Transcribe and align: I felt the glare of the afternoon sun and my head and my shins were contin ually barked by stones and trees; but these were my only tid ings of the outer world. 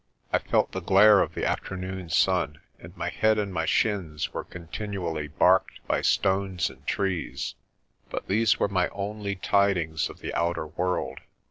I 0.33 0.39
felt 0.39 0.71
the 0.71 0.79
glare 0.81 1.19
of 1.21 1.35
the 1.35 1.45
afternoon 1.45 2.09
sun 2.09 2.59
and 2.79 2.97
my 2.97 3.09
head 3.11 3.37
and 3.37 3.53
my 3.53 3.67
shins 3.67 4.33
were 4.33 4.43
contin 4.43 4.95
ually 4.95 5.29
barked 5.37 5.79
by 5.85 6.01
stones 6.01 6.71
and 6.71 6.83
trees; 6.87 7.53
but 8.09 8.27
these 8.27 8.59
were 8.59 8.67
my 8.67 8.87
only 8.87 9.35
tid 9.35 9.77
ings 9.77 10.09
of 10.09 10.17
the 10.21 10.33
outer 10.33 10.65
world. 10.65 11.19